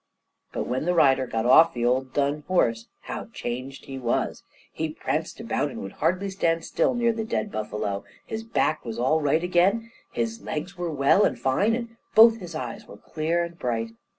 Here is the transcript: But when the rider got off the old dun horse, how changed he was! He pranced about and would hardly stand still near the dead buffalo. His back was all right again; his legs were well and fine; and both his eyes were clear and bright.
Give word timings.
But 0.51 0.63
when 0.65 0.85
the 0.85 0.95
rider 0.95 1.27
got 1.27 1.45
off 1.45 1.75
the 1.75 1.85
old 1.85 2.11
dun 2.11 2.43
horse, 2.47 2.87
how 3.01 3.27
changed 3.33 3.85
he 3.85 3.99
was! 3.99 4.41
He 4.73 4.89
pranced 4.89 5.39
about 5.39 5.69
and 5.69 5.79
would 5.81 5.91
hardly 6.01 6.31
stand 6.31 6.65
still 6.65 6.95
near 6.95 7.13
the 7.13 7.23
dead 7.23 7.51
buffalo. 7.51 8.03
His 8.25 8.43
back 8.43 8.83
was 8.83 8.97
all 8.97 9.21
right 9.21 9.43
again; 9.43 9.91
his 10.11 10.41
legs 10.41 10.75
were 10.75 10.89
well 10.89 11.23
and 11.23 11.37
fine; 11.37 11.75
and 11.75 11.97
both 12.15 12.37
his 12.39 12.55
eyes 12.55 12.87
were 12.87 12.97
clear 12.97 13.43
and 13.43 13.59
bright. 13.59 13.91